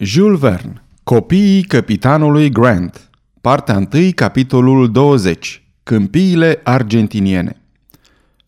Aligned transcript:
Jules 0.00 0.38
Verne 0.38 0.82
Copiii 1.02 1.62
capitanului 1.62 2.50
Grant 2.50 3.10
Partea 3.40 3.88
1, 3.92 4.10
capitolul 4.14 4.92
20 4.92 5.62
Câmpiile 5.82 6.60
argentiniene 6.64 7.62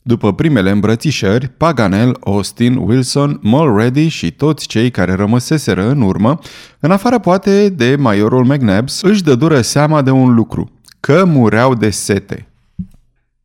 După 0.02 0.34
primele 0.34 0.70
îmbrățișări, 0.70 1.48
Paganel, 1.48 2.16
Austin, 2.20 2.76
Wilson, 2.76 3.38
Mulready 3.42 4.08
și 4.08 4.30
toți 4.30 4.66
cei 4.66 4.90
care 4.90 5.12
rămăseseră 5.12 5.88
în 5.88 6.00
urmă, 6.00 6.38
în 6.80 6.90
afară 6.90 7.18
poate 7.18 7.68
de 7.68 7.96
majorul 7.96 8.44
McNabbs, 8.44 9.00
își 9.00 9.22
dădură 9.22 9.60
seama 9.60 10.02
de 10.02 10.10
un 10.10 10.34
lucru, 10.34 10.70
că 11.00 11.24
mureau 11.24 11.74
de 11.74 11.90
sete. 11.90 12.48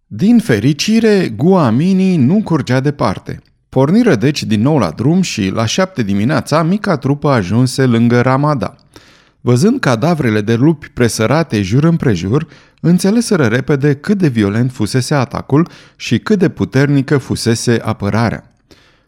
Din 0.08 0.40
fericire, 0.40 1.34
Guamini 1.38 2.18
nu 2.18 2.42
curgea 2.44 2.80
departe. 2.80 3.42
Porniră 3.76 4.16
deci 4.16 4.44
din 4.44 4.62
nou 4.62 4.78
la 4.78 4.90
drum 4.90 5.22
și, 5.22 5.50
la 5.50 5.66
șapte 5.66 6.04
dimineața, 6.04 6.64
mica 6.64 6.98
trupă 6.98 7.30
ajunse 7.30 7.86
lângă 7.86 8.22
Ramada. 8.22 8.76
Văzând 9.42 9.80
cadavrele 9.80 10.42
de 10.42 10.56
lupi 10.56 10.90
presărate 10.90 11.62
jur 11.62 11.84
împrejur, 11.84 12.48
înțeleseră 12.82 13.46
repede 13.46 13.96
cât 13.96 14.18
de 14.18 14.28
violent 14.28 14.72
fusese 14.72 15.14
atacul 15.14 15.70
și 15.96 16.20
cât 16.20 16.40
de 16.40 16.50
puternică 16.50 17.18
fusese 17.18 17.80
apărarea. 17.84 18.56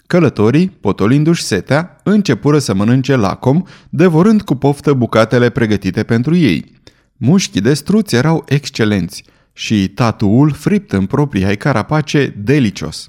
Călătorii, 0.07 0.69
potolindu-și 0.81 1.43
setea, 1.43 1.99
începură 2.03 2.59
să 2.59 2.73
mănânce 2.73 3.15
lacom, 3.15 3.63
devorând 3.89 4.41
cu 4.41 4.55
poftă 4.55 4.93
bucatele 4.93 5.49
pregătite 5.49 6.03
pentru 6.03 6.35
ei. 6.35 6.81
Mușchii 7.17 7.61
de 7.61 7.73
struți 7.73 8.15
erau 8.15 8.43
excelenți 8.47 9.23
și 9.53 9.87
tatuul 9.87 10.51
fript 10.51 10.91
în 10.91 11.05
propria 11.05 11.55
carapace 11.55 12.35
delicios. 12.37 13.07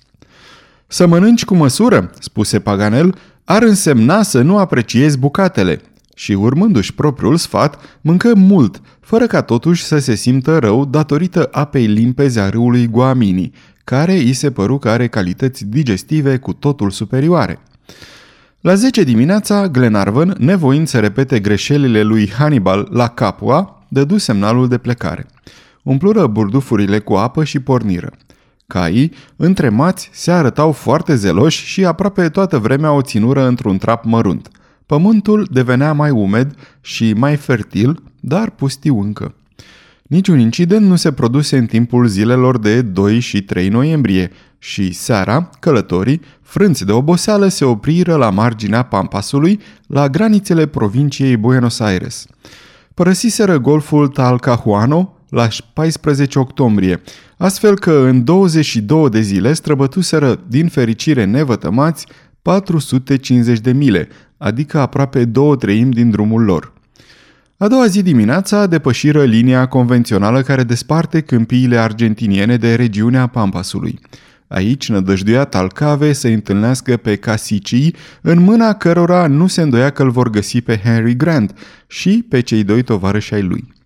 Să 0.90 1.06
mănânci 1.06 1.44
cu 1.44 1.54
măsură, 1.54 2.10
spuse 2.18 2.60
Paganel, 2.60 3.14
ar 3.44 3.62
însemna 3.62 4.22
să 4.22 4.42
nu 4.42 4.58
apreciezi 4.58 5.18
bucatele. 5.18 5.80
Și 6.14 6.32
urmându-și 6.32 6.94
propriul 6.94 7.36
sfat, 7.36 7.98
mâncă 8.00 8.34
mult, 8.34 8.80
fără 9.00 9.26
ca 9.26 9.42
totuși 9.42 9.84
să 9.84 9.98
se 9.98 10.14
simtă 10.14 10.58
rău 10.58 10.84
datorită 10.84 11.48
apei 11.52 11.86
limpezi 11.86 12.38
a 12.38 12.48
râului 12.48 12.86
Guamini, 12.86 13.52
care 13.84 14.12
îi 14.12 14.32
se 14.32 14.50
păru 14.50 14.78
că 14.78 14.88
are 14.88 15.08
calități 15.08 15.64
digestive 15.64 16.36
cu 16.36 16.52
totul 16.52 16.90
superioare. 16.90 17.58
La 18.60 18.74
10 18.74 19.04
dimineața, 19.04 19.68
Glenarvan, 19.68 20.34
nevoind 20.38 20.88
să 20.88 20.98
repete 20.98 21.40
greșelile 21.40 22.02
lui 22.02 22.30
Hannibal 22.30 22.88
la 22.90 23.08
Capua, 23.08 23.84
dădu 23.88 24.18
semnalul 24.18 24.68
de 24.68 24.78
plecare. 24.78 25.26
Umplură 25.82 26.26
burdufurile 26.26 26.98
cu 26.98 27.14
apă 27.14 27.44
și 27.44 27.60
porniră. 27.60 28.12
Caii, 28.72 29.12
întremați, 29.36 30.10
se 30.12 30.30
arătau 30.30 30.72
foarte 30.72 31.14
zeloși 31.14 31.64
și 31.66 31.84
aproape 31.84 32.28
toată 32.28 32.58
vremea 32.58 32.92
o 32.92 33.02
ținură 33.02 33.46
într-un 33.46 33.78
trap 33.78 34.04
mărunt. 34.04 34.48
Pământul 34.86 35.46
devenea 35.50 35.92
mai 35.92 36.10
umed 36.10 36.54
și 36.80 37.12
mai 37.12 37.36
fertil, 37.36 38.02
dar 38.20 38.50
pustiu 38.50 39.00
încă. 39.00 39.34
Niciun 40.02 40.38
incident 40.38 40.86
nu 40.86 40.96
se 40.96 41.12
produse 41.12 41.56
în 41.56 41.66
timpul 41.66 42.06
zilelor 42.06 42.58
de 42.58 42.82
2 42.82 43.18
și 43.18 43.42
3 43.42 43.68
noiembrie 43.68 44.30
și 44.58 44.92
seara, 44.92 45.50
călătorii, 45.60 46.20
frânți 46.42 46.84
de 46.84 46.92
oboseală, 46.92 47.48
se 47.48 47.64
opriră 47.64 48.16
la 48.16 48.30
marginea 48.30 48.82
Pampasului, 48.82 49.60
la 49.86 50.08
granițele 50.08 50.66
provinciei 50.66 51.36
Buenos 51.36 51.80
Aires. 51.80 52.26
Părăsiseră 52.94 53.58
golful 53.58 54.08
Talcahuano, 54.08 55.17
la 55.28 55.48
14 55.72 56.38
octombrie, 56.38 57.00
astfel 57.36 57.78
că 57.78 57.92
în 57.92 58.24
22 58.24 59.08
de 59.10 59.20
zile 59.20 59.52
străbătuseră, 59.52 60.40
din 60.48 60.68
fericire 60.68 61.24
nevătămați, 61.24 62.06
450 62.42 63.58
de 63.58 63.72
mile, 63.72 64.08
adică 64.36 64.78
aproape 64.78 65.24
două 65.24 65.56
treimi 65.56 65.92
din 65.92 66.10
drumul 66.10 66.42
lor. 66.42 66.72
A 67.56 67.68
doua 67.68 67.86
zi 67.86 68.02
dimineața 68.02 68.66
depășiră 68.66 69.24
linia 69.24 69.66
convențională 69.66 70.42
care 70.42 70.62
desparte 70.62 71.20
câmpiile 71.20 71.76
argentiniene 71.76 72.56
de 72.56 72.74
regiunea 72.74 73.26
Pampasului. 73.26 73.98
Aici 74.48 74.88
nădăjduia 74.88 75.44
Talcave 75.44 76.12
să 76.12 76.28
întâlnească 76.28 76.96
pe 76.96 77.16
casicii, 77.16 77.94
în 78.20 78.40
mâna 78.42 78.72
cărora 78.72 79.26
nu 79.26 79.46
se 79.46 79.62
îndoia 79.62 79.90
că 79.90 80.02
îl 80.02 80.10
vor 80.10 80.30
găsi 80.30 80.60
pe 80.60 80.80
Henry 80.84 81.16
Grant 81.16 81.58
și 81.86 82.24
pe 82.28 82.40
cei 82.40 82.64
doi 82.64 82.82
tovarăși 82.82 83.34
ai 83.34 83.42
lui. 83.42 83.76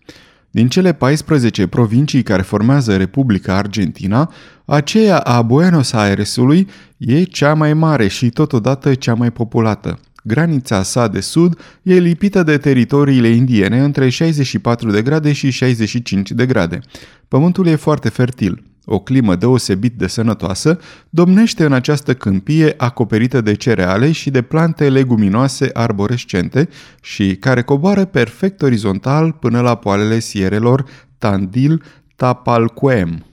Din 0.53 0.67
cele 0.67 0.93
14 0.93 1.67
provincii 1.67 2.23
care 2.23 2.41
formează 2.41 2.97
Republica 2.97 3.57
Argentina, 3.57 4.33
aceea 4.65 5.17
a 5.17 5.41
Buenos 5.41 5.93
Airesului 5.93 6.67
e 6.97 7.23
cea 7.23 7.53
mai 7.53 7.73
mare 7.73 8.07
și 8.07 8.29
totodată 8.29 8.93
cea 8.93 9.13
mai 9.13 9.31
populată. 9.31 9.99
Granița 10.23 10.83
sa 10.83 11.07
de 11.07 11.19
sud 11.19 11.59
e 11.81 11.93
lipită 11.93 12.43
de 12.43 12.57
teritoriile 12.57 13.27
indiene 13.27 13.79
între 13.79 14.09
64 14.09 14.91
de 14.91 15.01
grade 15.01 15.31
și 15.31 15.49
65 15.49 16.31
de 16.31 16.45
grade. 16.45 16.79
Pământul 17.27 17.67
e 17.67 17.75
foarte 17.75 18.09
fertil. 18.09 18.63
O 18.85 18.99
climă 18.99 19.35
deosebit 19.35 19.93
de 19.97 20.07
sănătoasă 20.07 20.79
domnește 21.09 21.65
în 21.65 21.73
această 21.73 22.13
câmpie 22.13 22.73
acoperită 22.77 23.41
de 23.41 23.53
cereale 23.53 24.11
și 24.11 24.29
de 24.29 24.41
plante 24.41 24.89
leguminoase 24.89 25.69
arborescente 25.73 26.69
și 27.01 27.35
care 27.35 27.61
coboară 27.61 28.05
perfect 28.05 28.61
orizontal 28.61 29.31
până 29.31 29.61
la 29.61 29.75
poalele 29.75 30.19
sierelor 30.19 30.85
Tandil 31.17 31.83
Tapalquem. 32.15 33.25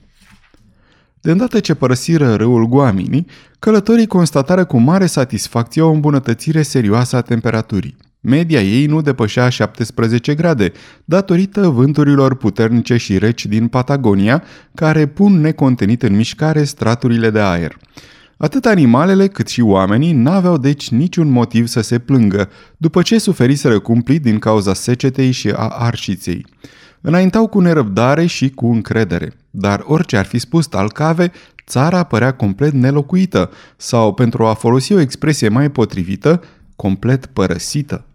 De 1.21 1.31
îndată 1.31 1.59
ce 1.59 1.73
părăsiră 1.73 2.35
râul 2.35 2.65
Guamini, 2.65 3.25
călătorii 3.59 4.07
constatară 4.07 4.65
cu 4.65 4.77
mare 4.77 5.05
satisfacție 5.05 5.81
o 5.81 5.91
îmbunătățire 5.91 6.61
serioasă 6.61 7.15
a 7.15 7.21
temperaturii. 7.21 7.97
Media 8.23 8.61
ei 8.61 8.85
nu 8.85 9.01
depășea 9.01 9.49
17 9.49 10.35
grade, 10.35 10.71
datorită 11.05 11.67
vânturilor 11.67 12.35
puternice 12.35 12.97
și 12.97 13.17
reci 13.17 13.45
din 13.45 13.67
Patagonia, 13.67 14.43
care 14.75 15.05
pun 15.05 15.39
necontenit 15.39 16.03
în 16.03 16.15
mișcare 16.15 16.63
straturile 16.63 17.29
de 17.29 17.39
aer. 17.39 17.77
Atât 18.37 18.65
animalele 18.65 19.27
cât 19.27 19.47
și 19.47 19.61
oamenii 19.61 20.13
n-aveau 20.13 20.57
deci 20.57 20.89
niciun 20.89 21.29
motiv 21.29 21.67
să 21.67 21.81
se 21.81 21.99
plângă, 21.99 22.49
după 22.77 23.01
ce 23.01 23.17
suferiseră 23.17 23.79
cumplit 23.79 24.21
din 24.21 24.39
cauza 24.39 24.73
secetei 24.73 25.31
și 25.31 25.49
a 25.49 25.67
arșiței. 25.67 26.45
Înaintau 27.01 27.47
cu 27.47 27.59
nerăbdare 27.59 28.25
și 28.25 28.49
cu 28.49 28.65
încredere, 28.65 29.33
dar 29.49 29.83
orice 29.85 30.17
ar 30.17 30.25
fi 30.25 30.39
spus 30.39 30.67
Talcave, 30.67 31.31
țara 31.67 32.03
părea 32.03 32.33
complet 32.33 32.71
nelocuită 32.71 33.51
sau, 33.77 34.13
pentru 34.13 34.45
a 34.45 34.53
folosi 34.53 34.93
o 34.93 34.99
expresie 34.99 35.49
mai 35.49 35.71
potrivită, 35.71 36.43
complet 36.75 37.25
părăsită. 37.25 38.05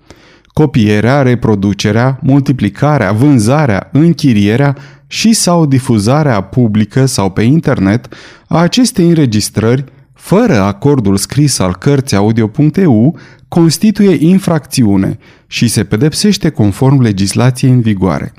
Copierea, 0.60 1.22
reproducerea, 1.22 2.20
multiplicarea, 2.22 3.12
vânzarea, 3.12 3.90
închirierea 3.92 4.76
și 5.08 5.34
sau 5.34 5.66
difuzarea 5.66 6.42
publică 6.42 7.06
sau 7.06 7.30
pe 7.30 7.42
internet 7.42 8.08
a 8.48 8.58
acestei 8.58 9.08
înregistrări, 9.08 9.84
fără 10.14 10.62
acordul 10.62 11.18
scris 11.18 11.60
al 11.60 11.76
cărții 11.76 12.18
audio.eu, 12.18 13.18
constituie 13.48 14.30
infracțiune 14.30 15.18
și 15.48 15.68
se 15.68 15.84
pedepsește 15.84 16.50
conform 16.50 17.02
legislației 17.02 17.72
în 17.72 17.82
vigoare. 17.82 18.34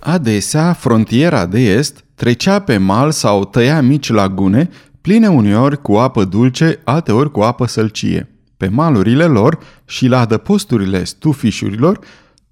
Adesea, 0.00 0.72
frontiera 0.72 1.46
de 1.46 1.60
est 1.60 2.04
trecea 2.14 2.58
pe 2.58 2.76
mal 2.76 3.10
sau 3.10 3.44
tăia 3.44 3.80
mici 3.80 4.08
lagune 4.08 4.68
pline 5.00 5.28
uneori 5.28 5.82
cu 5.82 5.92
apă 5.92 6.24
dulce, 6.24 6.80
alteori 6.84 7.30
cu 7.30 7.40
apă 7.40 7.66
sălcie. 7.66 8.28
Pe 8.56 8.68
malurile 8.68 9.24
lor 9.24 9.58
și 9.84 10.06
la 10.06 10.20
adăposturile 10.20 11.04
stufișurilor 11.04 11.98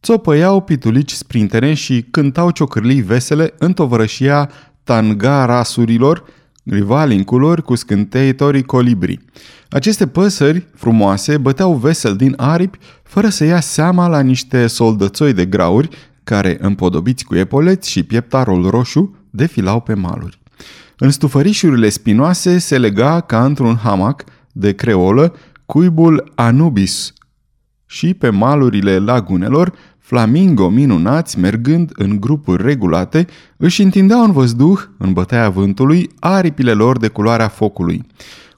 țopăiau 0.02 0.60
pitulici 0.60 1.12
sprintere 1.12 1.75
și 1.75 2.06
cântau 2.10 2.50
ciocârlii 2.50 3.00
vesele 3.00 3.54
în 3.58 3.72
tovărășia 3.72 4.50
tangarasurilor, 4.84 6.25
rivali 6.64 7.16
în 7.16 7.22
culori 7.22 7.62
cu 7.62 7.75
scânteitorii 7.75 8.62
colibri. 8.62 9.20
Aceste 9.69 10.06
păsări 10.06 10.66
frumoase 10.75 11.38
băteau 11.38 11.75
vesel 11.75 12.16
din 12.16 12.34
aripi 12.37 12.78
fără 13.02 13.28
să 13.28 13.44
ia 13.44 13.60
seama 13.60 14.08
la 14.08 14.20
niște 14.20 14.66
soldățoi 14.66 15.32
de 15.32 15.44
grauri 15.44 15.88
care, 16.26 16.56
împodobiți 16.61 17.25
cu 17.25 17.34
epoleți 17.34 17.90
și 17.90 18.02
pieptarul 18.02 18.70
roșu, 18.70 19.14
defilau 19.31 19.81
pe 19.81 19.94
maluri. 19.94 20.38
În 20.99 21.11
stufărișurile 21.11 21.88
spinoase 21.88 22.58
se 22.58 22.78
lega 22.78 23.20
ca 23.20 23.44
într-un 23.44 23.76
hamac 23.76 24.25
de 24.52 24.73
creolă 24.73 25.34
cuibul 25.67 26.32
Anubis 26.34 27.12
și 27.87 28.14
pe 28.14 28.31
malurile 28.31 28.99
lagunelor 28.99 29.73
flamingo 29.99 30.69
minunați, 30.69 31.38
mergând 31.38 31.90
în 31.94 32.20
grupuri 32.20 32.62
regulate, 32.62 33.26
își 33.56 33.82
întindeau 33.82 34.25
în 34.25 34.32
văzduh, 34.32 34.81
în 34.99 35.12
bătaia 35.12 35.50
vântului, 35.50 36.11
aripile 36.19 36.73
lor 36.73 36.99
de 36.99 37.08
culoarea 37.08 37.49
focului. 37.49 38.06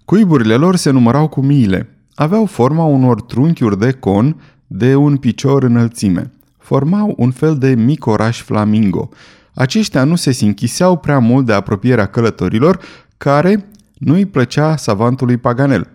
Cuiburile 0.04 0.54
lor 0.54 0.76
se 0.76 0.90
numărau 0.90 1.28
cu 1.28 1.40
miile. 1.40 1.88
Aveau 2.14 2.46
forma 2.46 2.84
unor 2.84 3.22
trunchiuri 3.22 3.78
de 3.78 3.92
con 3.92 4.40
de 4.66 4.94
un 4.94 5.16
picior 5.16 5.62
înălțime. 5.62 6.32
Formau 6.68 7.14
un 7.16 7.30
fel 7.30 7.58
de 7.58 7.74
mic 7.74 8.06
oraș 8.06 8.42
flamingo. 8.42 9.08
Aceștia 9.54 10.04
nu 10.04 10.16
se 10.16 10.30
sinchiseau 10.30 10.96
prea 10.96 11.18
mult 11.18 11.46
de 11.46 11.52
apropierea 11.52 12.06
călătorilor, 12.06 12.80
care 13.16 13.68
nu 13.94 14.14
îi 14.14 14.26
plăcea 14.26 14.76
savantului 14.76 15.36
Paganel. 15.36 15.90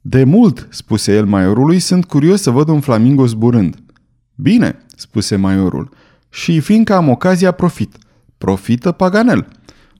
De 0.00 0.24
mult, 0.24 0.66
spuse 0.70 1.14
el 1.14 1.26
maiorului, 1.26 1.78
sunt 1.78 2.04
curios 2.04 2.42
să 2.42 2.50
văd 2.50 2.68
un 2.68 2.80
flamingo 2.80 3.26
zburând. 3.26 3.76
Bine, 4.34 4.78
spuse 4.96 5.36
maiorul, 5.36 5.88
și 6.28 6.60
fiindcă 6.60 6.94
am 6.94 7.08
ocazia, 7.08 7.50
profit. 7.50 7.96
Profită 8.38 8.92
Paganel. 8.92 9.48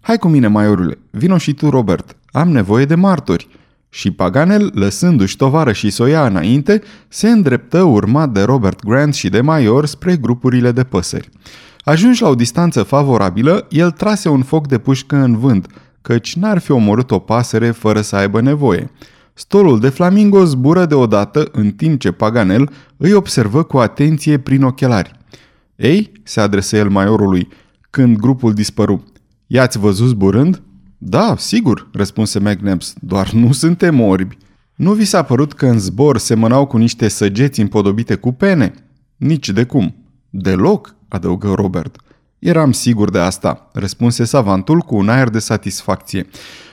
Hai 0.00 0.18
cu 0.18 0.28
mine, 0.28 0.46
maiorule, 0.46 0.98
vino 1.10 1.38
și 1.38 1.54
tu, 1.54 1.70
Robert. 1.70 2.16
Am 2.30 2.48
nevoie 2.48 2.84
de 2.84 2.94
martori. 2.94 3.48
Și 3.94 4.10
Paganel, 4.10 4.70
lăsându-și 4.74 5.36
tovară 5.36 5.72
și 5.72 5.90
soia 5.90 6.26
înainte, 6.26 6.82
se 7.08 7.28
îndreptă 7.28 7.82
urmat 7.82 8.30
de 8.30 8.42
Robert 8.42 8.84
Grant 8.84 9.14
și 9.14 9.28
de 9.28 9.40
Maior 9.40 9.86
spre 9.86 10.16
grupurile 10.16 10.72
de 10.72 10.84
păsări. 10.84 11.28
Ajunși 11.84 12.22
la 12.22 12.28
o 12.28 12.34
distanță 12.34 12.82
favorabilă, 12.82 13.66
el 13.70 13.90
trase 13.90 14.28
un 14.28 14.42
foc 14.42 14.66
de 14.66 14.78
pușcă 14.78 15.16
în 15.16 15.38
vânt, 15.38 15.66
căci 16.02 16.34
n-ar 16.34 16.58
fi 16.58 16.70
omorât 16.70 17.10
o 17.10 17.18
pasăre 17.18 17.70
fără 17.70 18.00
să 18.00 18.16
aibă 18.16 18.40
nevoie. 18.40 18.90
Stolul 19.34 19.80
de 19.80 19.88
flamingo 19.88 20.44
zbură 20.44 20.84
deodată 20.84 21.48
în 21.52 21.70
timp 21.70 22.00
ce 22.00 22.12
Paganel 22.12 22.70
îi 22.96 23.12
observă 23.12 23.62
cu 23.62 23.78
atenție 23.78 24.38
prin 24.38 24.62
ochelari. 24.62 25.12
Ei, 25.76 26.12
se 26.22 26.40
adresă 26.40 26.76
el 26.76 26.88
maiorului, 26.88 27.48
când 27.90 28.16
grupul 28.16 28.52
dispăru. 28.52 29.04
I-ați 29.46 29.78
văzut 29.78 30.08
zburând? 30.08 30.62
Da, 31.04 31.34
sigur, 31.38 31.88
răspunse 31.92 32.38
McNabbs, 32.38 32.94
doar 33.00 33.30
nu 33.30 33.52
suntem 33.52 34.00
orbi. 34.00 34.36
Nu 34.74 34.92
vi 34.92 35.04
s-a 35.04 35.22
părut 35.22 35.52
că 35.52 35.66
în 35.66 35.78
zbor 35.78 36.18
semănau 36.18 36.66
cu 36.66 36.76
niște 36.76 37.08
săgeți 37.08 37.60
împodobite 37.60 38.14
cu 38.14 38.32
pene? 38.32 38.74
Nici 39.16 39.48
de 39.48 39.64
cum. 39.64 39.94
Deloc, 40.30 40.94
adăugă 41.08 41.52
Robert. 41.54 41.96
Eram 42.38 42.72
sigur 42.72 43.10
de 43.10 43.18
asta, 43.18 43.70
răspunse 43.72 44.24
savantul 44.24 44.78
cu 44.78 44.96
un 44.96 45.08
aer 45.08 45.28
de 45.28 45.38
satisfacție. 45.38 46.26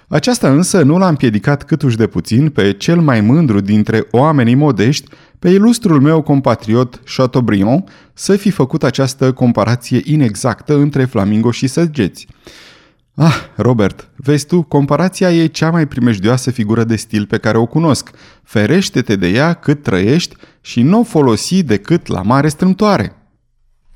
Aceasta 0.08 0.52
însă 0.52 0.81
nu 0.81 0.98
l-a 0.98 1.08
împiedicat 1.08 1.64
câtuși 1.64 1.98
de 1.98 2.08
puțin 2.08 2.50
pe 2.50 2.74
cel 2.74 3.02
mai 3.02 3.22
mândru 3.22 3.60
dintre 3.60 4.08
oamenii 4.12 4.56
modești, 4.56 5.10
pe 5.40 5.50
ilustrul 5.50 6.02
meu 6.02 6.22
compatriot 6.22 7.02
Chateaubriand, 7.16 7.90
să 8.14 8.36
fi 8.36 8.50
făcut 8.50 8.84
această 8.84 9.34
comparație 9.34 10.02
inexactă 10.04 10.76
între 10.76 11.06
flamingo 11.06 11.52
și 11.52 11.68
săgeți. 11.68 12.28
Ah, 13.21 13.36
Robert, 13.56 14.10
vezi 14.16 14.45
tu, 14.45 14.62
comparația 14.62 15.31
e 15.31 15.45
cea 15.45 15.69
mai 15.69 15.88
primejdioasă 15.88 16.51
figură 16.51 16.83
de 16.83 16.95
stil 16.95 17.25
pe 17.25 17.38
care 17.38 17.57
o 17.57 17.66
cunosc. 17.66 18.12
Ferește-te 18.44 19.16
de 19.16 19.27
ea 19.27 19.54
cât 19.54 19.83
trăiești 19.83 20.36
și 20.62 20.81
nu 20.81 21.00
o 21.00 21.04
folosi 21.04 21.63
decât 21.63 22.07
la 22.07 22.21
mare 22.21 22.48
strâmtoare. 22.48 23.16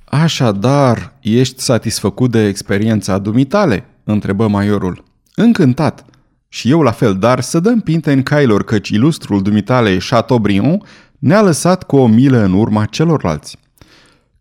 Așadar, 0.05 1.17
ești 1.21 1.61
satisfăcut 1.61 2.31
de 2.31 2.47
experiența 2.47 3.17
dumitale? 3.17 3.85
întrebă 4.03 4.47
maiorul. 4.47 5.03
Încântat. 5.35 6.05
Și 6.47 6.69
eu 6.69 6.81
la 6.81 6.91
fel, 6.91 7.17
dar 7.17 7.39
să 7.39 7.59
dăm 7.59 7.79
pinte 7.79 8.11
în 8.11 8.23
cailor 8.23 8.63
căci 8.63 8.89
ilustrul 8.89 9.41
dumitale 9.41 9.97
Chateaubriand 10.09 10.83
ne-a 11.19 11.41
lăsat 11.41 11.83
cu 11.83 11.95
o 11.95 12.07
milă 12.07 12.43
în 12.43 12.53
urma 12.53 12.85
celorlalți. 12.85 13.57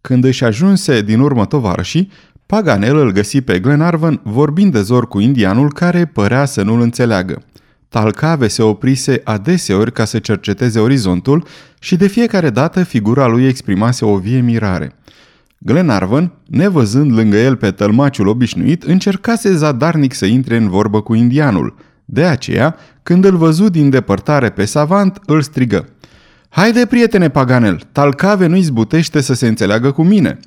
Când 0.00 0.24
își 0.24 0.44
ajunse 0.44 1.02
din 1.02 1.20
urmă 1.20 1.46
tovarășii, 1.46 2.10
Paganel 2.46 2.96
îl 2.96 3.12
găsi 3.12 3.40
pe 3.40 3.58
Glenarvan 3.58 4.20
vorbind 4.22 4.72
de 4.72 4.82
zor 4.82 5.08
cu 5.08 5.20
indianul 5.20 5.72
care 5.72 6.04
părea 6.04 6.44
să 6.44 6.62
nu-l 6.62 6.80
înțeleagă. 6.80 7.42
Talcave 7.88 8.48
se 8.48 8.62
oprise 8.62 9.20
adeseori 9.24 9.92
ca 9.92 10.04
să 10.04 10.18
cerceteze 10.18 10.80
orizontul 10.80 11.46
și 11.80 11.96
de 11.96 12.06
fiecare 12.06 12.50
dată 12.50 12.82
figura 12.82 13.26
lui 13.26 13.46
exprimase 13.46 14.04
o 14.04 14.16
vie 14.16 14.40
mirare– 14.40 14.94
Glenarvan, 15.64 16.32
nevăzând 16.46 17.12
lângă 17.12 17.36
el 17.36 17.56
pe 17.56 17.70
tălmaciul 17.70 18.26
obișnuit, 18.26 18.82
încercase 18.82 19.54
zadarnic 19.54 20.14
să 20.14 20.26
intre 20.26 20.56
în 20.56 20.68
vorbă 20.68 21.00
cu 21.00 21.14
indianul. 21.14 21.74
De 22.04 22.24
aceea, 22.24 22.76
când 23.02 23.24
îl 23.24 23.36
văzu 23.36 23.68
din 23.68 23.90
depărtare 23.90 24.50
pe 24.50 24.64
savant, 24.64 25.18
îl 25.26 25.42
strigă. 25.42 25.88
Haide, 26.48 26.86
prietene 26.86 27.28
Paganel, 27.28 27.80
Talcave 27.92 28.46
nu-i 28.46 28.60
zbutește 28.60 29.20
să 29.20 29.34
se 29.34 29.46
înțeleagă 29.46 29.90
cu 29.90 30.02
mine!" 30.02 30.38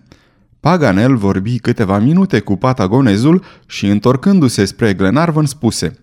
Paganel 0.66 1.16
vorbi 1.16 1.60
câteva 1.60 2.00
minute 2.00 2.40
cu 2.40 2.56
patagonezul 2.56 3.44
și, 3.68 3.88
întorcându-se 3.88 4.66
spre 4.66 4.94
Glenarvan, 4.94 5.46
spuse 5.46 5.94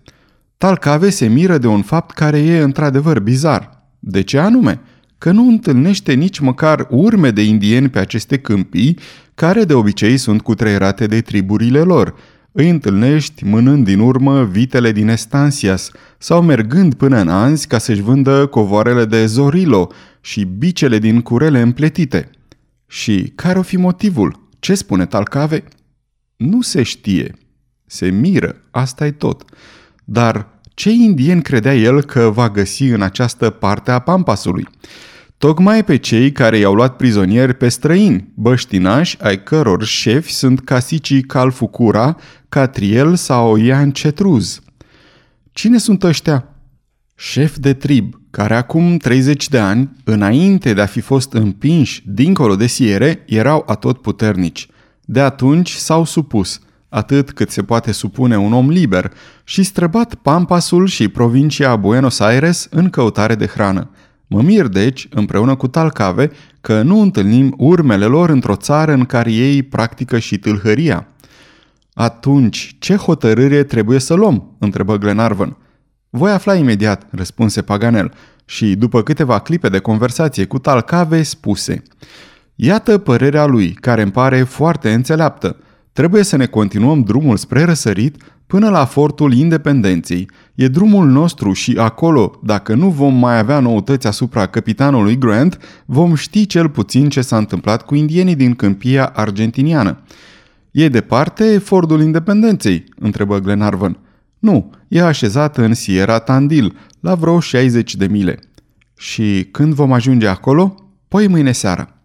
Talcave 0.57 1.09
se 1.09 1.27
miră 1.27 1.57
de 1.57 1.67
un 1.67 1.81
fapt 1.81 2.15
care 2.15 2.37
e 2.37 2.59
într-adevăr 2.59 3.19
bizar. 3.19 3.83
De 3.99 4.21
ce 4.21 4.37
anume?" 4.37 4.79
că 5.17 5.31
nu 5.31 5.47
întâlnește 5.47 6.13
nici 6.13 6.39
măcar 6.39 6.87
urme 6.89 7.31
de 7.31 7.43
indieni 7.43 7.89
pe 7.89 7.99
aceste 7.99 8.37
câmpii, 8.37 8.97
care 9.35 9.63
de 9.63 9.73
obicei 9.73 10.17
sunt 10.17 10.41
cutreierate 10.41 11.05
de 11.05 11.21
triburile 11.21 11.79
lor. 11.79 12.15
Îi 12.51 12.69
întâlnești 12.69 13.45
mânând 13.45 13.85
din 13.85 13.99
urmă 13.99 14.43
vitele 14.43 14.91
din 14.91 15.07
Estansias 15.07 15.91
sau 16.17 16.41
mergând 16.41 16.93
până 16.93 17.17
în 17.17 17.27
Anzi 17.27 17.67
ca 17.67 17.77
să-și 17.77 18.01
vândă 18.01 18.45
covoarele 18.45 19.05
de 19.05 19.25
Zorilo 19.25 19.91
și 20.21 20.43
bicele 20.43 20.99
din 20.99 21.21
curele 21.21 21.61
împletite. 21.61 22.29
Și 22.87 23.31
care 23.35 23.59
o 23.59 23.61
fi 23.61 23.77
motivul? 23.77 24.42
Ce 24.63 24.75
spune 24.75 25.05
Talcave? 25.05 25.63
Nu 26.35 26.61
se 26.61 26.83
știe. 26.83 27.35
Se 27.85 28.09
miră, 28.09 28.55
asta 28.71 29.05
e 29.05 29.11
tot. 29.11 29.43
Dar 30.03 30.47
ce 30.73 30.89
indien 30.89 31.41
credea 31.41 31.75
el 31.75 32.03
că 32.03 32.29
va 32.29 32.49
găsi 32.49 32.83
în 32.83 33.01
această 33.01 33.49
parte 33.49 33.91
a 33.91 33.99
Pampasului? 33.99 34.67
tocmai 35.37 35.83
pe 35.83 35.97
cei 35.97 36.31
care 36.31 36.57
i-au 36.57 36.73
luat 36.73 36.95
prizonieri 36.95 37.53
pe 37.53 37.69
străini, 37.69 38.31
băștinași 38.35 39.17
ai 39.21 39.43
căror 39.43 39.83
șefi 39.83 40.31
sunt 40.31 40.59
casicii 40.63 41.21
Calfucura, 41.21 42.17
Catriel 42.49 43.15
sau 43.15 43.55
Ian 43.55 43.91
Cetruz. 43.91 44.61
Cine 45.51 45.77
sunt 45.77 46.03
ăștia? 46.03 46.52
Șef 47.15 47.57
de 47.57 47.73
trib, 47.73 48.19
care 48.31 48.55
acum 48.55 48.97
30 48.97 49.49
de 49.49 49.59
ani, 49.59 49.89
înainte 50.03 50.73
de 50.73 50.81
a 50.81 50.85
fi 50.85 50.99
fost 50.99 51.33
împinși 51.33 52.03
dincolo 52.05 52.55
de 52.55 52.67
siere, 52.67 53.23
erau 53.25 53.63
atot 53.67 54.01
puternici. 54.01 54.67
De 55.01 55.21
atunci 55.21 55.71
s-au 55.71 56.05
supus, 56.05 56.59
atât 56.89 57.31
cât 57.31 57.49
se 57.49 57.63
poate 57.63 57.91
supune 57.91 58.37
un 58.37 58.53
om 58.53 58.69
liber, 58.69 59.11
și 59.43 59.63
străbat 59.63 60.15
Pampasul 60.15 60.87
și 60.87 61.07
provincia 61.07 61.75
Buenos 61.75 62.19
Aires 62.19 62.67
în 62.69 62.89
căutare 62.89 63.35
de 63.35 63.45
hrană– 63.45 63.89
Mă 64.33 64.41
mir, 64.41 64.67
deci, 64.67 65.07
împreună 65.09 65.55
cu 65.55 65.67
Talcave, 65.67 66.31
că 66.61 66.81
nu 66.81 66.99
întâlnim 66.99 67.53
urmele 67.57 68.05
lor 68.05 68.29
într-o 68.29 68.55
țară 68.55 68.93
în 68.93 69.05
care 69.05 69.31
ei 69.31 69.63
practică 69.63 70.19
și 70.19 70.37
tâlhăria. 70.37 71.07
Atunci, 71.93 72.75
ce 72.79 72.95
hotărâre 72.95 73.63
trebuie 73.63 73.99
să 73.99 74.13
luăm?" 74.13 74.55
întrebă 74.59 74.97
Glenarvan. 74.97 75.57
Voi 76.15 76.31
afla 76.31 76.55
imediat," 76.55 77.07
răspunse 77.09 77.61
Paganel 77.61 78.13
și, 78.45 78.75
după 78.75 79.01
câteva 79.03 79.39
clipe 79.39 79.69
de 79.69 79.79
conversație 79.79 80.45
cu 80.45 80.59
Talcave, 80.59 81.23
spuse 81.23 81.83
Iată 82.55 82.97
părerea 82.97 83.45
lui, 83.45 83.71
care 83.71 84.01
îmi 84.01 84.11
pare 84.11 84.43
foarte 84.43 84.93
înțeleaptă. 84.93 85.57
Trebuie 85.93 86.23
să 86.23 86.35
ne 86.35 86.45
continuăm 86.45 87.01
drumul 87.01 87.37
spre 87.37 87.63
răsărit 87.63 88.23
până 88.47 88.69
la 88.69 88.85
fortul 88.85 89.33
independenței. 89.33 90.29
E 90.55 90.67
drumul 90.67 91.07
nostru 91.07 91.53
și 91.53 91.75
acolo, 91.77 92.39
dacă 92.43 92.75
nu 92.75 92.89
vom 92.89 93.13
mai 93.13 93.37
avea 93.37 93.59
noutăți 93.59 94.07
asupra 94.07 94.45
capitanului 94.45 95.17
Grant, 95.17 95.57
vom 95.85 96.15
ști 96.15 96.45
cel 96.45 96.69
puțin 96.69 97.09
ce 97.09 97.21
s-a 97.21 97.37
întâmplat 97.37 97.85
cu 97.85 97.95
indienii 97.95 98.35
din 98.35 98.55
câmpia 98.55 99.05
argentiniană. 99.05 99.97
E 100.71 100.89
departe 100.89 101.57
fortul 101.57 102.01
independenței?" 102.01 102.83
întrebă 102.99 103.39
Glenarvan. 103.39 103.97
Nu, 104.43 104.71
e 104.87 105.01
așezat 105.01 105.57
în 105.57 105.73
Sierra 105.73 106.19
Tandil, 106.19 106.77
la 106.99 107.15
vreo 107.15 107.39
60 107.39 107.95
de 107.95 108.07
mile. 108.07 108.39
Și 108.97 109.47
când 109.51 109.73
vom 109.73 109.91
ajunge 109.91 110.27
acolo? 110.27 110.75
Păi 111.07 111.27
mâine 111.27 111.51
seara. 111.51 111.95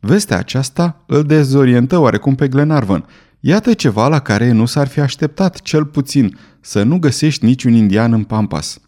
Vestea 0.00 0.38
aceasta 0.38 1.04
îl 1.06 1.22
dezorientă 1.22 1.98
oarecum 1.98 2.34
pe 2.34 2.48
Glenarvan. 2.48 3.04
Iată 3.40 3.72
ceva 3.72 4.08
la 4.08 4.18
care 4.18 4.50
nu 4.50 4.66
s-ar 4.66 4.88
fi 4.88 5.00
așteptat, 5.00 5.60
cel 5.60 5.84
puțin, 5.84 6.38
să 6.60 6.82
nu 6.82 6.98
găsești 6.98 7.44
niciun 7.44 7.72
indian 7.72 8.12
în 8.12 8.24
Pampas. 8.24 8.80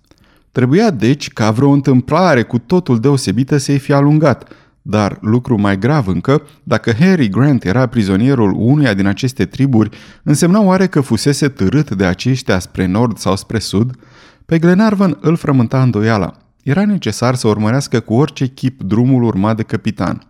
Trebuia 0.53 0.91
deci 0.91 1.31
ca 1.31 1.51
vreo 1.51 1.71
întâmplare 1.71 2.43
cu 2.43 2.59
totul 2.59 3.01
deosebită 3.01 3.57
să-i 3.57 3.79
fie 3.79 3.95
alungat, 3.95 4.49
dar 4.87 5.19
lucru 5.21 5.61
mai 5.61 5.79
grav 5.79 6.07
încă, 6.07 6.43
dacă 6.63 6.93
Harry 6.99 7.29
Grant 7.29 7.65
era 7.65 7.87
prizonierul 7.87 8.55
unuia 8.57 8.95
din 8.95 9.07
aceste 9.07 9.45
triburi, 9.45 9.97
însemna 10.23 10.61
oare 10.61 10.87
că 10.87 11.01
fusese 11.01 11.49
târât 11.49 11.95
de 11.95 12.05
aceștia 12.05 12.59
spre 12.59 12.87
nord 12.87 13.19
sau 13.19 13.37
spre 13.37 13.59
sud? 13.59 13.97
Pe 14.47 14.59
Glenarvan 14.59 15.19
îl 15.21 15.37
frământa 15.37 15.83
îndoiala. 15.83 16.33
Era 16.63 16.85
necesar 16.85 17.35
să 17.35 17.49
urmărească 17.49 18.01
cu 18.01 18.15
orice 18.15 18.47
chip 18.47 18.83
drumul 18.83 19.23
urmat 19.23 19.57
de 19.57 19.63
capitan. 19.63 20.27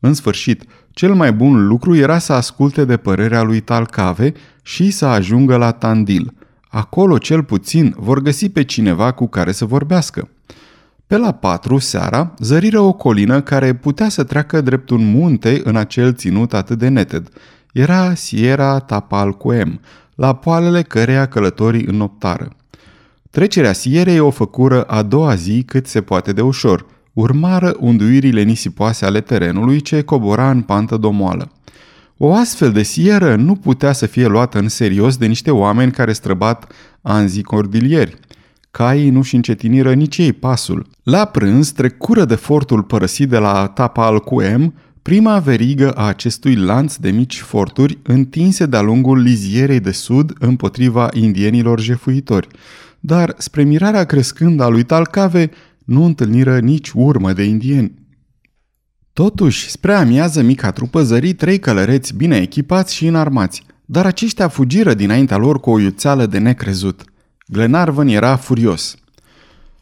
În 0.00 0.14
sfârșit, 0.14 0.64
cel 0.90 1.14
mai 1.14 1.32
bun 1.32 1.66
lucru 1.66 1.96
era 1.96 2.18
să 2.18 2.32
asculte 2.32 2.84
de 2.84 2.96
părerea 2.96 3.42
lui 3.42 3.60
Talcave 3.60 4.32
și 4.62 4.90
să 4.90 5.04
ajungă 5.04 5.56
la 5.56 5.70
Tandil. 5.70 6.34
Acolo, 6.68 7.18
cel 7.18 7.42
puțin, 7.42 7.94
vor 7.98 8.20
găsi 8.20 8.48
pe 8.48 8.62
cineva 8.62 9.12
cu 9.12 9.26
care 9.28 9.52
să 9.52 9.64
vorbească. 9.64 10.28
Pe 11.06 11.16
la 11.16 11.32
patru 11.32 11.78
seara, 11.78 12.34
zăriră 12.38 12.80
o 12.80 12.92
colină 12.92 13.40
care 13.40 13.74
putea 13.74 14.08
să 14.08 14.24
treacă 14.24 14.60
drept 14.60 14.90
un 14.90 15.10
munte 15.10 15.60
în 15.64 15.76
acel 15.76 16.14
ținut 16.14 16.54
atât 16.54 16.78
de 16.78 16.88
neted. 16.88 17.28
Era 17.72 18.14
Sierra 18.14 18.78
Tapalcuem, 18.78 19.80
la 20.14 20.34
poalele 20.34 20.82
căreia 20.82 21.26
călătorii 21.26 21.86
înnoptară. 21.86 22.48
Trecerea 23.30 23.72
Sierei 23.72 24.18
o 24.18 24.30
făcură 24.30 24.82
a 24.82 25.02
doua 25.02 25.34
zi 25.34 25.62
cât 25.62 25.86
se 25.86 26.00
poate 26.00 26.32
de 26.32 26.40
ușor– 26.40 26.86
urmară 27.14 27.76
unduirile 27.80 28.42
nisipoase 28.42 29.04
ale 29.04 29.20
terenului 29.20 29.80
ce 29.80 30.02
cobora 30.02 30.50
în 30.50 30.60
pantă 30.60 30.96
domoală. 30.96 31.52
O 32.16 32.34
astfel 32.34 32.72
de 32.72 32.82
sieră 32.82 33.34
nu 33.34 33.54
putea 33.54 33.92
să 33.92 34.06
fie 34.06 34.26
luată 34.26 34.58
în 34.58 34.68
serios 34.68 35.16
de 35.16 35.26
niște 35.26 35.50
oameni 35.50 35.92
care 35.92 36.12
străbat 36.12 36.72
anzii 37.02 37.42
cordilieri. 37.42 38.16
Caii 38.76 39.10
nu-și 39.10 39.34
încetiniră 39.34 39.92
nici 39.92 40.18
ei 40.18 40.32
pasul. 40.32 40.86
La 41.02 41.24
prânz 41.24 41.70
trecură 41.70 42.24
de 42.24 42.34
fortul 42.34 42.82
părăsit 42.82 43.28
de 43.28 43.38
la 43.38 43.66
Tapa 43.66 44.06
al 44.06 44.20
Cuem, 44.20 44.74
prima 45.02 45.38
verigă 45.38 45.90
a 45.90 46.06
acestui 46.06 46.54
lanț 46.54 46.96
de 46.96 47.10
mici 47.10 47.40
forturi 47.40 47.98
întinse 48.02 48.66
de-a 48.66 48.80
lungul 48.80 49.18
lizierei 49.18 49.80
de 49.80 49.90
sud 49.90 50.32
împotriva 50.38 51.08
indienilor 51.12 51.80
jefuitori. 51.80 52.48
Dar, 53.00 53.34
spre 53.38 53.62
mirarea 53.62 54.04
crescând 54.04 54.60
a 54.60 54.68
lui 54.68 54.82
Talcave, 54.82 55.50
nu 55.84 56.04
întâlniră 56.04 56.58
nici 56.58 56.90
urmă 56.94 57.32
de 57.32 57.42
indieni. 57.42 57.94
Totuși, 59.12 59.70
spre 59.70 59.92
amiază, 59.92 60.42
mica 60.42 60.70
trupă 60.70 61.02
zări 61.02 61.32
trei 61.32 61.58
călăreți 61.58 62.14
bine 62.14 62.36
echipați 62.36 62.94
și 62.94 63.06
înarmați, 63.06 63.62
dar 63.84 64.06
aceștia 64.06 64.48
fugiră 64.48 64.94
dinaintea 64.94 65.36
lor 65.36 65.60
cu 65.60 65.70
o 65.70 65.80
iuțeală 65.80 66.26
de 66.26 66.38
necrezut. 66.38 67.04
Glenarvan 67.46 68.08
era 68.08 68.36
furios. 68.36 68.96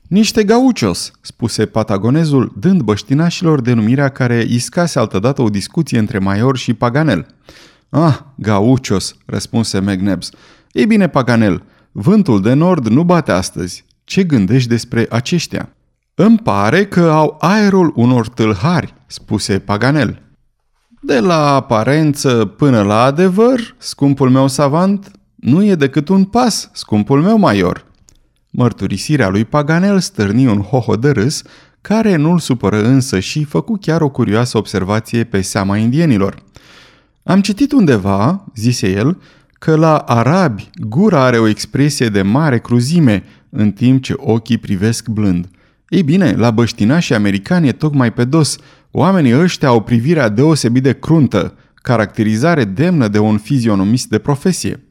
Niște 0.09 0.45
gauchos, 0.45 1.12
spuse 1.21 1.66
patagonezul, 1.66 2.52
dând 2.59 2.81
băștinașilor 2.81 3.61
denumirea 3.61 4.09
care 4.09 4.45
iscase 4.49 4.99
altădată 4.99 5.42
o 5.42 5.49
discuție 5.49 5.99
între 5.99 6.19
Maior 6.19 6.57
și 6.57 6.75
Paganel. 6.75 7.26
Ah, 7.88 8.19
gauchos, 8.35 9.16
răspunse 9.26 9.81
McNabs. 9.81 10.31
Ei 10.73 10.87
bine, 10.87 11.09
Paganel, 11.09 11.62
vântul 11.92 12.40
de 12.40 12.52
nord 12.52 12.87
nu 12.87 13.04
bate 13.04 13.33
astăzi. 13.33 13.85
Ce 14.04 14.25
gândești 14.25 14.69
despre 14.69 15.07
aceștia? 15.11 15.69
Îmi 16.14 16.38
pare 16.38 16.87
că 16.87 17.00
au 17.00 17.37
aerul 17.40 17.92
unor 17.97 18.28
tâlhari, 18.28 18.95
spuse 19.07 19.59
Paganel. 19.59 20.23
De 21.00 21.21
la 21.21 21.54
aparență 21.54 22.45
până 22.45 22.83
la 22.83 23.02
adevăr, 23.02 23.75
scumpul 23.78 24.31
meu 24.31 24.47
savant, 24.47 25.11
nu 25.42 25.64
e 25.64 25.75
decât 25.75 26.08
un 26.08 26.25
pas, 26.25 26.70
scumpul 26.72 27.22
meu 27.22 27.38
major. 27.38 27.87
Mărturisirea 28.50 29.28
lui 29.28 29.44
Paganel 29.44 30.00
stârni 30.00 30.46
un 30.46 30.61
hoho 30.61 30.96
de 30.96 31.11
râs, 31.11 31.42
care 31.80 32.16
nu-l 32.16 32.38
supără 32.38 32.84
însă 32.84 33.18
și 33.18 33.44
făcu 33.44 33.78
chiar 33.80 34.00
o 34.00 34.08
curioasă 34.08 34.58
observație 34.58 35.25
pe 35.25 35.40
seama 35.40 35.76
indienilor. 35.76 36.42
Am 37.22 37.40
citit 37.40 37.72
undeva, 37.72 38.44
zise 38.54 38.90
el, 38.90 39.20
că 39.52 39.76
la 39.76 39.96
arabi 39.96 40.70
gura 40.88 41.25
are 41.25 41.38
o 41.38 41.46
expresie 41.46 42.08
de 42.08 42.22
mare 42.22 42.58
cruzime, 42.58 43.25
în 43.50 43.72
timp 43.72 44.02
ce 44.02 44.14
ochii 44.16 44.58
privesc 44.58 45.08
blând– 45.08 45.49
ei 45.92 46.02
bine, 46.02 46.34
la 46.37 46.50
băștinașii 46.50 47.14
americani 47.14 47.68
e 47.68 47.72
tocmai 47.72 48.12
pe 48.12 48.25
dos. 48.25 48.56
Oamenii 48.90 49.40
ăștia 49.40 49.68
au 49.68 49.82
privirea 49.82 50.28
deosebit 50.28 50.82
de 50.82 50.92
cruntă, 50.92 51.54
caracterizare 51.75 52.64
demnă 52.64 53.08
de 53.08 53.18
un 53.18 53.38
fizionomist 53.38 54.08
de 54.08 54.18
profesie. 54.18 54.84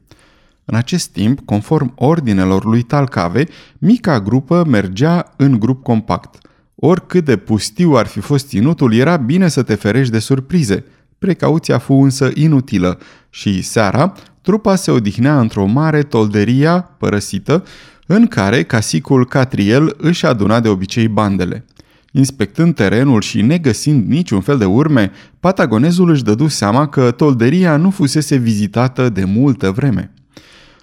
În 0.64 0.74
acest 0.74 1.08
timp, 1.08 1.40
conform 1.44 1.92
ordinelor 1.96 2.64
lui 2.64 2.82
Talcave, 2.82 3.44
mica 3.78 4.20
grupă 4.20 4.64
mergea 4.68 5.32
în 5.36 5.58
grup 5.58 5.82
compact. 5.82 6.38
Oricât 6.74 7.24
de 7.24 7.36
pustiu 7.36 7.96
ar 7.96 8.06
fi 8.06 8.20
fost 8.20 8.48
ținutul, 8.48 8.94
era 8.94 9.16
bine 9.16 9.48
să 9.48 9.62
te 9.62 9.74
ferești 9.74 10.12
de 10.12 10.18
surprize. 10.18 10.84
Precauția 11.18 11.78
fu 11.78 11.92
însă 11.92 12.30
inutilă 12.34 12.98
și 13.30 13.62
seara, 13.62 14.12
trupa 14.40 14.74
se 14.74 14.90
odihnea 14.90 15.40
într-o 15.40 15.66
mare 15.66 16.02
tolderia 16.02 16.80
părăsită, 16.80 17.64
în 18.06 18.26
care 18.26 18.62
casicul 18.62 19.26
Catriel 19.26 19.94
își 19.98 20.26
aduna 20.26 20.60
de 20.60 20.68
obicei 20.68 21.08
bandele. 21.08 21.64
Inspectând 22.12 22.74
terenul 22.74 23.20
și 23.20 23.42
negăsind 23.42 24.08
niciun 24.08 24.40
fel 24.40 24.58
de 24.58 24.64
urme, 24.64 25.10
patagonezul 25.40 26.10
își 26.10 26.24
dădu 26.24 26.48
seama 26.48 26.88
că 26.88 27.10
tolderia 27.10 27.76
nu 27.76 27.90
fusese 27.90 28.36
vizitată 28.36 29.08
de 29.08 29.24
multă 29.24 29.70
vreme. 29.70 30.12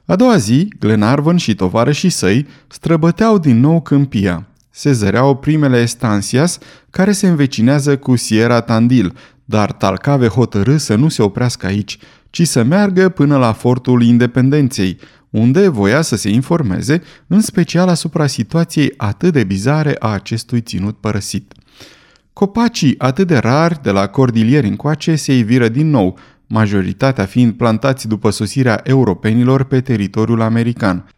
A 0.09 0.15
doua 0.15 0.37
zi, 0.37 0.67
Glenarvan 0.79 1.37
și 1.37 1.55
tovarășii 1.55 2.09
săi 2.09 2.47
străbăteau 2.67 3.37
din 3.37 3.59
nou 3.59 3.81
câmpia. 3.81 4.47
Se 4.69 4.91
zăreau 4.91 5.35
primele 5.35 5.77
estansias 5.77 6.57
care 6.89 7.11
se 7.11 7.27
învecinează 7.27 7.97
cu 7.97 8.15
Sierra 8.15 8.61
Tandil, 8.61 9.15
dar 9.45 9.71
Talcave 9.71 10.27
hotărâ 10.27 10.77
să 10.77 10.95
nu 10.95 11.09
se 11.09 11.21
oprească 11.21 11.65
aici, 11.65 11.97
ci 12.29 12.47
să 12.47 12.63
meargă 12.63 13.09
până 13.09 13.37
la 13.37 13.51
fortul 13.51 14.03
Independenței, 14.03 14.97
unde 15.29 15.67
voia 15.67 16.01
să 16.01 16.15
se 16.15 16.29
informeze, 16.29 17.01
în 17.27 17.41
special 17.41 17.87
asupra 17.87 18.27
situației 18.27 18.93
atât 18.97 19.33
de 19.33 19.43
bizare 19.43 19.95
a 19.99 20.07
acestui 20.07 20.61
ținut 20.61 20.97
părăsit. 20.97 21.53
Copacii 22.33 22.95
atât 22.97 23.27
de 23.27 23.37
rari 23.37 23.79
de 23.81 23.91
la 23.91 24.07
cordilieri 24.07 24.67
încoace 24.67 25.15
se 25.15 25.37
iviră 25.37 25.67
din 25.67 25.89
nou, 25.89 26.17
majoritatea 26.49 27.25
fiind 27.25 27.53
plantați 27.53 28.07
după 28.07 28.29
sosirea 28.29 28.81
europenilor 28.83 29.63
pe 29.63 29.81
teritoriul 29.81 30.41
american. 30.41 31.09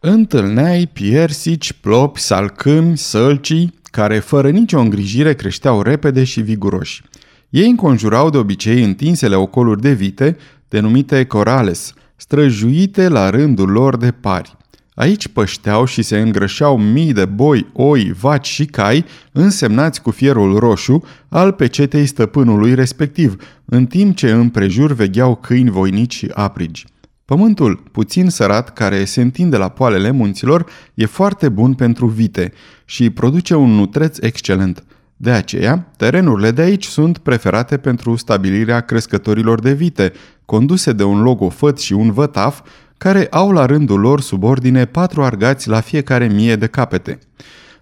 Întâlneai 0.00 0.86
piersici, 0.92 1.72
plopi, 1.72 2.20
salcâmi, 2.20 2.96
sălcii, 2.96 3.74
care 3.90 4.18
fără 4.18 4.50
nicio 4.50 4.80
îngrijire 4.80 5.34
creșteau 5.34 5.82
repede 5.82 6.24
și 6.24 6.40
viguroși. 6.40 7.02
Ei 7.48 7.68
înconjurau 7.68 8.30
de 8.30 8.36
obicei 8.36 8.82
întinsele 8.84 9.34
ocoluri 9.34 9.80
de 9.80 9.92
vite, 9.92 10.36
denumite 10.68 11.24
corales, 11.24 11.92
străjuite 12.16 13.08
la 13.08 13.30
rândul 13.30 13.70
lor 13.70 13.96
de 13.96 14.10
pari. 14.10 14.55
Aici 14.96 15.28
pășteau 15.28 15.84
și 15.84 16.02
se 16.02 16.18
îngrășeau 16.18 16.78
mii 16.78 17.12
de 17.12 17.24
boi, 17.24 17.66
oi, 17.72 18.12
vaci 18.20 18.46
și 18.46 18.64
cai, 18.64 19.04
însemnați 19.32 20.02
cu 20.02 20.10
fierul 20.10 20.58
roșu 20.58 21.04
al 21.28 21.52
pecetei 21.52 22.06
stăpânului 22.06 22.74
respectiv, 22.74 23.36
în 23.64 23.86
timp 23.86 24.16
ce 24.16 24.30
împrejur 24.30 24.92
vegheau 24.92 25.34
câini 25.34 25.70
voinici 25.70 26.14
și 26.14 26.30
aprigi. 26.34 26.84
Pământul, 27.24 27.82
puțin 27.92 28.28
sărat, 28.28 28.72
care 28.72 29.04
se 29.04 29.20
întinde 29.20 29.56
la 29.56 29.68
poalele 29.68 30.10
munților, 30.10 30.66
e 30.94 31.06
foarte 31.06 31.48
bun 31.48 31.74
pentru 31.74 32.06
vite 32.06 32.52
și 32.84 33.10
produce 33.10 33.54
un 33.54 33.70
nutreț 33.70 34.18
excelent. 34.18 34.84
De 35.16 35.30
aceea, 35.30 35.92
terenurile 35.96 36.50
de 36.50 36.62
aici 36.62 36.84
sunt 36.84 37.18
preferate 37.18 37.76
pentru 37.76 38.16
stabilirea 38.16 38.80
crescătorilor 38.80 39.60
de 39.60 39.72
vite, 39.72 40.12
conduse 40.44 40.92
de 40.92 41.04
un 41.04 41.22
logofăt 41.22 41.78
și 41.78 41.92
un 41.92 42.12
vătaf, 42.12 42.60
care 42.98 43.26
au 43.30 43.50
la 43.50 43.66
rândul 43.66 44.00
lor 44.00 44.20
subordine 44.20 44.84
patru 44.84 45.22
argați 45.22 45.68
la 45.68 45.80
fiecare 45.80 46.26
mie 46.26 46.56
de 46.56 46.66
capete. 46.66 47.18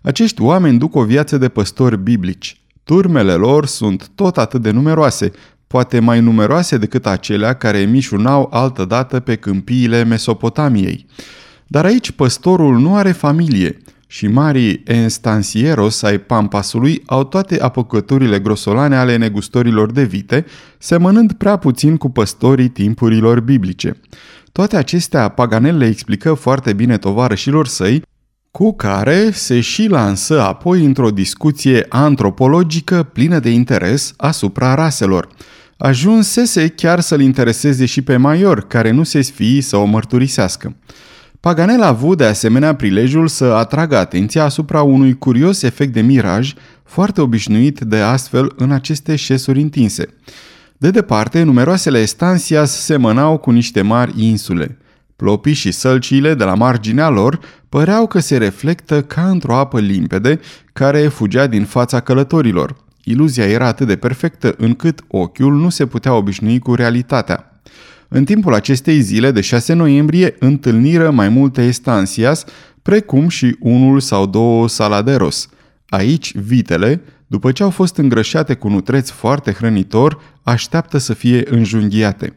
Acești 0.02 0.42
oameni 0.42 0.78
duc 0.78 0.94
o 0.94 1.04
viață 1.04 1.38
de 1.38 1.48
păstori 1.48 1.98
biblici. 1.98 2.60
Turmele 2.84 3.32
lor 3.32 3.66
sunt 3.66 4.10
tot 4.14 4.38
atât 4.38 4.62
de 4.62 4.70
numeroase, 4.70 5.32
poate 5.66 6.00
mai 6.00 6.20
numeroase 6.20 6.76
decât 6.76 7.06
acelea 7.06 7.52
care 7.54 7.78
mișunau 7.78 8.48
altădată 8.52 9.20
pe 9.20 9.36
câmpiile 9.36 10.04
Mesopotamiei. 10.04 11.06
Dar 11.66 11.84
aici 11.84 12.10
păstorul 12.10 12.78
nu 12.78 12.96
are 12.96 13.12
familie 13.12 13.76
și 14.06 14.26
marii 14.26 14.82
enstansieros 14.84 16.02
ai 16.02 16.18
Pampasului 16.18 17.02
au 17.06 17.24
toate 17.24 17.60
apucăturile 17.60 18.38
grosolane 18.38 18.96
ale 18.96 19.16
negustorilor 19.16 19.92
de 19.92 20.04
vite, 20.04 20.46
semănând 20.78 21.32
prea 21.32 21.56
puțin 21.56 21.96
cu 21.96 22.10
păstorii 22.10 22.68
timpurilor 22.68 23.40
biblice. 23.40 24.00
Toate 24.52 24.76
acestea 24.76 25.28
Paganel 25.28 25.76
le 25.76 25.86
explică 25.86 26.34
foarte 26.34 26.72
bine 26.72 26.98
tovarășilor 26.98 27.66
săi, 27.66 28.02
cu 28.50 28.74
care 28.74 29.30
se 29.30 29.60
și 29.60 29.86
lansă 29.86 30.40
apoi 30.42 30.84
într-o 30.84 31.10
discuție 31.10 31.86
antropologică 31.88 33.02
plină 33.02 33.38
de 33.38 33.50
interes 33.50 34.14
asupra 34.16 34.74
raselor. 34.74 35.28
Ajunsese 35.76 36.68
chiar 36.68 37.00
să-l 37.00 37.20
intereseze 37.20 37.84
și 37.84 38.02
pe 38.02 38.16
Maior, 38.16 38.66
care 38.66 38.90
nu 38.90 39.02
se 39.02 39.20
sfii 39.22 39.60
să 39.60 39.76
o 39.76 39.84
mărturisească. 39.84 40.76
Paganel 41.44 41.82
a 41.82 41.86
avut 41.86 42.18
de 42.18 42.24
asemenea 42.24 42.74
prilejul 42.74 43.28
să 43.28 43.44
atragă 43.44 43.96
atenția 43.96 44.44
asupra 44.44 44.82
unui 44.82 45.18
curios 45.18 45.62
efect 45.62 45.92
de 45.92 46.00
miraj, 46.00 46.52
foarte 46.84 47.20
obișnuit 47.20 47.80
de 47.80 47.96
astfel 47.96 48.52
în 48.56 48.70
aceste 48.70 49.16
șesuri 49.16 49.60
întinse. 49.60 50.06
De 50.76 50.90
departe, 50.90 51.42
numeroasele 51.42 51.98
estancias 51.98 52.84
semănau 52.84 53.36
cu 53.36 53.50
niște 53.50 53.82
mari 53.82 54.12
insule. 54.16 54.78
Plopii 55.16 55.52
și 55.52 55.70
sălciile 55.70 56.34
de 56.34 56.44
la 56.44 56.54
marginea 56.54 57.08
lor 57.08 57.40
păreau 57.68 58.06
că 58.06 58.18
se 58.18 58.36
reflectă 58.36 59.02
ca 59.02 59.28
într-o 59.28 59.56
apă 59.56 59.80
limpede 59.80 60.40
care 60.72 61.08
fugea 61.08 61.46
din 61.46 61.64
fața 61.64 62.00
călătorilor. 62.00 62.76
Iluzia 63.02 63.46
era 63.46 63.66
atât 63.66 63.86
de 63.86 63.96
perfectă 63.96 64.54
încât 64.58 65.00
ochiul 65.08 65.54
nu 65.54 65.68
se 65.68 65.86
putea 65.86 66.14
obișnui 66.14 66.58
cu 66.58 66.74
realitatea. 66.74 67.53
În 68.16 68.24
timpul 68.24 68.54
acestei 68.54 69.00
zile 69.00 69.30
de 69.30 69.40
6 69.40 69.72
noiembrie 69.72 70.36
întâlniră 70.38 71.10
mai 71.10 71.28
multe 71.28 71.62
estancias, 71.62 72.44
precum 72.82 73.28
și 73.28 73.56
unul 73.60 74.00
sau 74.00 74.26
două 74.26 74.68
saladeros. 74.68 75.48
Aici, 75.88 76.36
vitele, 76.36 77.00
după 77.26 77.52
ce 77.52 77.62
au 77.62 77.70
fost 77.70 77.96
îngrășate 77.96 78.54
cu 78.54 78.68
nutreți 78.68 79.12
foarte 79.12 79.52
hrănitor, 79.52 80.20
așteaptă 80.42 80.98
să 80.98 81.14
fie 81.14 81.42
înjunghiate. 81.50 82.36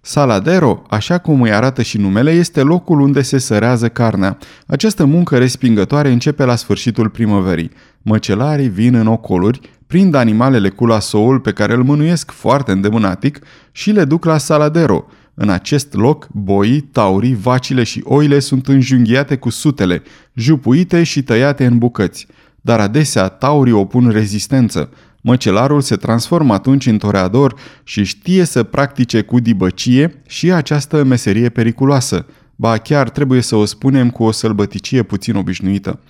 Saladero, 0.00 0.82
așa 0.88 1.18
cum 1.18 1.42
îi 1.42 1.52
arată 1.52 1.82
și 1.82 1.98
numele, 1.98 2.30
este 2.30 2.62
locul 2.62 3.00
unde 3.00 3.22
se 3.22 3.38
sărează 3.38 3.88
carnea. 3.88 4.38
Această 4.66 5.04
muncă 5.04 5.38
respingătoare 5.38 6.10
începe 6.10 6.44
la 6.44 6.56
sfârșitul 6.56 7.08
primăverii. 7.08 7.70
Măcelarii 8.02 8.68
vin 8.68 8.94
în 8.94 9.06
ocoluri, 9.06 9.60
prind 9.92 10.14
animalele 10.14 10.68
cu 10.68 10.86
lasoul 10.86 11.40
pe 11.40 11.52
care 11.52 11.74
îl 11.74 11.82
mânuiesc 11.82 12.30
foarte 12.30 12.72
îndemânatic 12.72 13.38
și 13.72 13.90
le 13.90 14.04
duc 14.04 14.24
la 14.24 14.38
Saladero. 14.38 15.06
În 15.34 15.48
acest 15.48 15.94
loc, 15.94 16.28
boii, 16.30 16.80
taurii, 16.80 17.34
vacile 17.34 17.82
și 17.82 18.00
oile 18.04 18.38
sunt 18.38 18.68
înjunghiate 18.68 19.36
cu 19.36 19.50
sutele, 19.50 20.02
jupuite 20.34 21.02
și 21.02 21.22
tăiate 21.22 21.64
în 21.64 21.78
bucăți. 21.78 22.26
Dar 22.60 22.80
adesea 22.80 23.28
taurii 23.28 23.72
opun 23.72 24.08
rezistență. 24.08 24.90
Măcelarul 25.20 25.80
se 25.80 25.96
transformă 25.96 26.54
atunci 26.54 26.86
în 26.86 26.98
toreador 26.98 27.54
și 27.82 28.04
știe 28.04 28.44
să 28.44 28.62
practice 28.62 29.22
cu 29.22 29.40
dibăcie 29.40 30.22
și 30.26 30.52
această 30.52 31.04
meserie 31.04 31.48
periculoasă. 31.48 32.26
Ba 32.56 32.76
chiar 32.76 33.10
trebuie 33.10 33.40
să 33.40 33.56
o 33.56 33.64
spunem 33.64 34.10
cu 34.10 34.22
o 34.24 34.30
sălbăticie 34.30 35.02
puțin 35.02 35.36
obișnuită. 35.36 36.00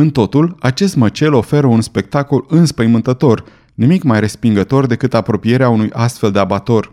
În 0.00 0.10
totul, 0.10 0.56
acest 0.60 0.96
măcel 0.96 1.34
oferă 1.34 1.66
un 1.66 1.80
spectacol 1.80 2.44
înspăimântător, 2.48 3.44
nimic 3.74 4.02
mai 4.02 4.20
respingător 4.20 4.86
decât 4.86 5.14
apropierea 5.14 5.68
unui 5.68 5.90
astfel 5.92 6.30
de 6.30 6.38
abator. 6.38 6.92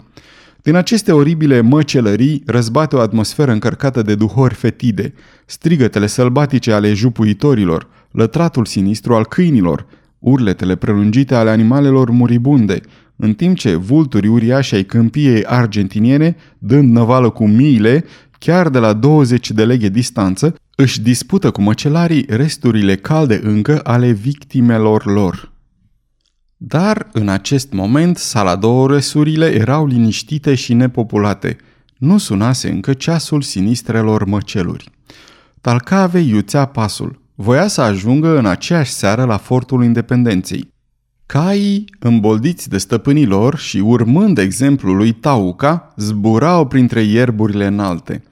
Din 0.61 0.75
aceste 0.75 1.11
oribile 1.11 1.61
măcelării 1.61 2.43
răzbate 2.45 2.95
o 2.95 2.99
atmosferă 2.99 3.51
încărcată 3.51 4.01
de 4.01 4.15
duhori 4.15 4.53
fetide, 4.53 5.13
strigătele 5.45 6.07
sălbatice 6.07 6.71
ale 6.71 6.93
jupuitorilor, 6.93 7.87
lătratul 8.11 8.65
sinistru 8.65 9.13
al 9.13 9.25
câinilor, 9.25 9.85
urletele 10.19 10.75
prelungite 10.75 11.35
ale 11.35 11.49
animalelor 11.49 12.09
muribunde, 12.09 12.81
în 13.15 13.33
timp 13.33 13.57
ce 13.57 13.75
vulturi 13.75 14.27
uriași 14.27 14.75
ai 14.75 14.83
câmpiei 14.83 15.43
argentiniene, 15.43 16.35
dând 16.57 16.91
năvală 16.91 17.29
cu 17.29 17.47
miile, 17.47 18.05
chiar 18.45 18.69
de 18.69 18.79
la 18.79 18.93
20 18.93 19.51
de 19.51 19.65
leghe 19.65 19.89
distanță, 19.89 20.55
își 20.75 21.01
dispută 21.01 21.51
cu 21.51 21.61
măcelarii 21.61 22.25
resturile 22.29 22.95
calde 22.95 23.39
încă 23.43 23.79
ale 23.83 24.11
victimelor 24.11 25.05
lor. 25.05 25.51
Dar, 26.57 27.09
în 27.11 27.29
acest 27.29 27.71
moment, 27.71 28.17
saladoresurile 28.17 29.53
erau 29.53 29.87
liniștite 29.87 30.55
și 30.55 30.73
nepopulate. 30.73 31.57
Nu 31.97 32.17
sunase 32.17 32.69
încă 32.69 32.93
ceasul 32.93 33.41
sinistrelor 33.41 34.25
măceluri. 34.25 34.89
Talcave 35.61 36.19
iuțea 36.19 36.65
pasul. 36.65 37.21
Voia 37.35 37.67
să 37.67 37.81
ajungă 37.81 38.37
în 38.37 38.45
aceeași 38.45 38.91
seară 38.91 39.23
la 39.23 39.37
fortul 39.37 39.83
independenței. 39.83 40.73
Caii, 41.27 41.85
îmboldiți 41.99 42.69
de 42.69 42.77
stăpânii 42.77 43.25
lor 43.25 43.57
și 43.57 43.77
urmând 43.77 44.37
exemplul 44.37 44.95
lui 44.95 45.11
Tauca, 45.11 45.93
zburau 45.97 46.67
printre 46.67 47.01
ierburile 47.01 47.65
înalte. 47.65 48.23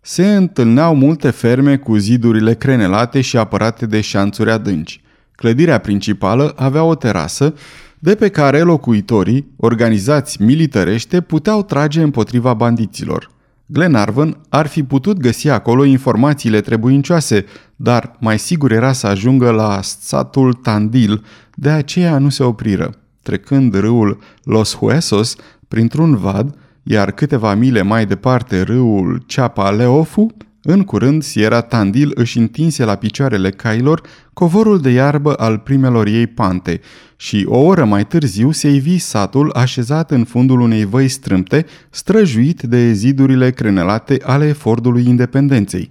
Se 0.00 0.34
întâlneau 0.34 0.94
multe 0.94 1.30
ferme 1.30 1.76
cu 1.76 1.96
zidurile 1.96 2.54
crenelate 2.54 3.20
și 3.20 3.36
apărate 3.36 3.86
de 3.86 4.00
șanțuri 4.00 4.50
adânci. 4.50 5.00
Clădirea 5.32 5.78
principală 5.78 6.52
avea 6.56 6.82
o 6.84 6.94
terasă 6.94 7.54
de 7.98 8.14
pe 8.14 8.28
care 8.28 8.60
locuitorii, 8.60 9.52
organizați 9.56 10.42
militărește, 10.42 11.20
puteau 11.20 11.62
trage 11.62 12.02
împotriva 12.02 12.54
bandiților. 12.54 13.30
Glenarvan 13.72 14.36
ar 14.48 14.66
fi 14.66 14.82
putut 14.82 15.18
găsi 15.18 15.48
acolo 15.48 15.84
informațiile 15.84 16.60
trebuincioase, 16.60 17.44
dar 17.76 18.16
mai 18.20 18.38
sigur 18.38 18.72
era 18.72 18.92
să 18.92 19.06
ajungă 19.06 19.50
la 19.50 19.80
satul 19.82 20.52
Tandil, 20.52 21.24
de 21.54 21.70
aceea 21.70 22.18
nu 22.18 22.28
se 22.28 22.42
opriră. 22.42 22.94
Trecând 23.22 23.74
râul 23.74 24.18
Los 24.42 24.76
Huesos 24.76 25.36
printr-un 25.68 26.16
vad, 26.16 26.54
iar 26.82 27.10
câteva 27.10 27.54
mile 27.54 27.82
mai 27.82 28.06
departe 28.06 28.62
râul 28.62 29.22
Ceapa 29.26 29.70
Leofu, 29.70 30.26
în 30.62 30.82
curând, 30.82 31.22
Sierra 31.22 31.60
Tandil 31.60 32.10
își 32.14 32.38
întinse 32.38 32.84
la 32.84 32.94
picioarele 32.94 33.50
cailor 33.50 34.02
covorul 34.32 34.80
de 34.80 34.90
iarbă 34.90 35.34
al 35.34 35.58
primelor 35.58 36.06
ei 36.06 36.26
pante 36.26 36.80
și 37.16 37.44
o 37.48 37.58
oră 37.58 37.84
mai 37.84 38.06
târziu 38.06 38.50
se 38.50 38.68
ivi 38.68 38.98
satul 38.98 39.52
așezat 39.52 40.10
în 40.10 40.24
fundul 40.24 40.60
unei 40.60 40.84
văi 40.84 41.08
strâmte, 41.08 41.66
străjuit 41.90 42.62
de 42.62 42.92
zidurile 42.92 43.50
crenelate 43.50 44.20
ale 44.22 44.52
Fordului 44.52 45.06
Independenței. 45.06 45.90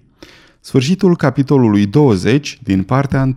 Sfârșitul 0.59 1.15
capitolului 1.15 1.85
20 1.85 2.59
din 2.63 2.83
partea 2.83 3.21
1 3.21 3.35